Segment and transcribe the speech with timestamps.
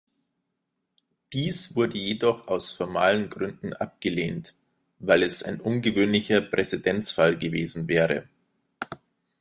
[1.31, 4.55] Dies wurde jedoch aus formalen Gründen abgelehnt,
[4.97, 8.27] weil es ein ungewöhnlicher Präzedenzfall gewesen wäre.